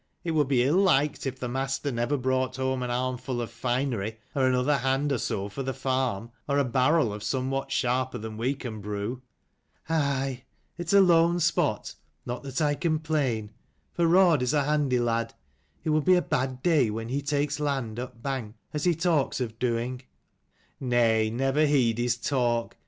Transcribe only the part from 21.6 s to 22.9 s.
heed his talk.